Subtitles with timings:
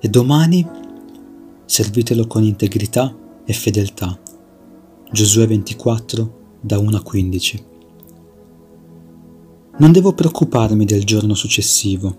[0.00, 0.66] e domani
[1.64, 3.14] servitelo con integrità
[3.44, 4.18] e fedeltà.
[5.10, 7.64] Giosuè 24, da 1 a 15.
[9.78, 12.16] Non devo preoccuparmi del giorno successivo,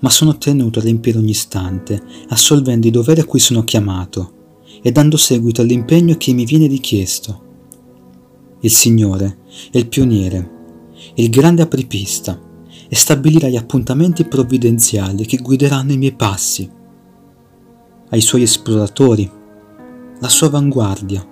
[0.00, 4.34] ma sono tenuto a riempire ogni istante, assolvendo i doveri a cui sono chiamato
[4.82, 7.44] e dando seguito all'impegno che mi viene richiesto.
[8.60, 9.38] Il Signore
[9.70, 10.50] è il pioniere,
[11.14, 12.40] il grande apripista
[12.88, 16.70] e stabilirà gli appuntamenti provvidenziali che guideranno i miei passi.
[18.10, 19.28] Ai suoi esploratori,
[20.20, 21.26] la sua avanguardia,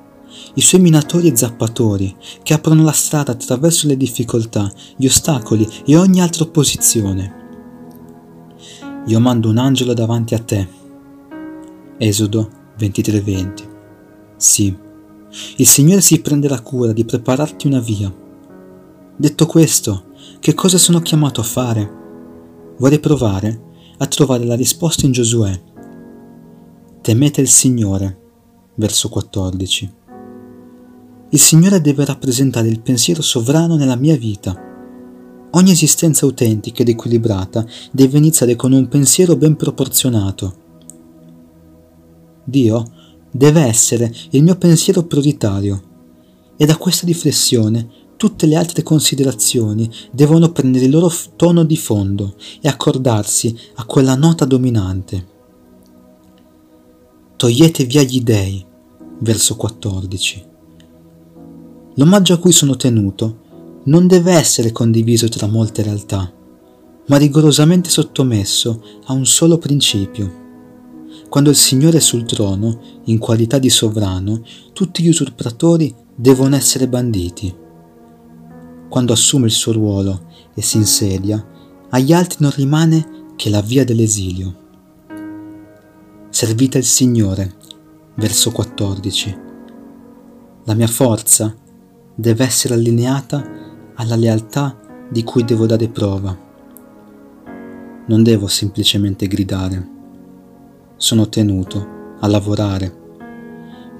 [0.54, 5.96] i suoi minatori e zappatori che aprono la strada attraverso le difficoltà, gli ostacoli e
[5.96, 7.42] ogni altra opposizione.
[9.06, 10.68] Io mando un angelo davanti a te.
[11.98, 13.68] Esodo 23:20.
[14.36, 14.76] Sì,
[15.56, 18.12] il Signore si prenderà cura di prepararti una via.
[19.16, 20.06] Detto questo,
[20.40, 21.92] che cosa sono chiamato a fare?
[22.78, 23.60] Vorrei provare
[23.98, 25.72] a trovare la risposta in Giosuè.
[27.04, 28.18] Temete il Signore,
[28.76, 29.92] verso 14.
[31.28, 34.58] Il Signore deve rappresentare il pensiero sovrano nella mia vita.
[35.50, 40.56] Ogni esistenza autentica ed equilibrata deve iniziare con un pensiero ben proporzionato.
[42.42, 42.84] Dio
[43.30, 45.82] deve essere il mio pensiero prioritario
[46.56, 52.34] e da questa riflessione tutte le altre considerazioni devono prendere il loro tono di fondo
[52.62, 55.32] e accordarsi a quella nota dominante.
[57.44, 58.64] Togliete via gli dei,
[59.18, 60.44] verso 14.
[61.96, 66.32] L'omaggio a cui sono tenuto non deve essere condiviso tra molte realtà,
[67.06, 70.32] ma rigorosamente sottomesso a un solo principio.
[71.28, 76.88] Quando il Signore è sul trono, in qualità di sovrano, tutti gli usurpatori devono essere
[76.88, 77.54] banditi.
[78.88, 81.46] Quando assume il suo ruolo e si insedia,
[81.90, 84.62] agli altri non rimane che la via dell'esilio.
[86.34, 87.54] Servite il Signore,
[88.16, 89.38] verso 14.
[90.64, 91.54] La mia forza
[92.12, 94.76] deve essere allineata alla lealtà
[95.08, 96.36] di cui devo dare prova.
[98.08, 99.88] Non devo semplicemente gridare.
[100.96, 102.92] Sono tenuto a lavorare.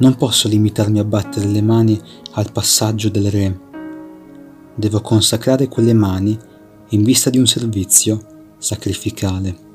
[0.01, 2.03] Non posso limitarmi a battere le mani
[2.33, 3.61] al passaggio del re.
[4.75, 6.37] Devo consacrare quelle mani
[6.89, 9.74] in vista di un servizio sacrificale.